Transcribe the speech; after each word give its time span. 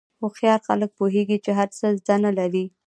هوښیار 0.21 0.59
خلک 0.67 0.89
پوهېږي 0.99 1.37
چې 1.45 1.51
هر 1.57 1.69
څه 1.77 1.85
زده 1.99 2.15
نه 2.25 2.31
لري. 2.37 2.65